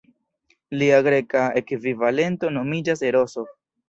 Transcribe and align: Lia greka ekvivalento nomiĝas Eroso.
Lia 0.81 1.01
greka 1.07 1.43
ekvivalento 1.61 2.49
nomiĝas 2.57 3.05
Eroso. 3.11 3.45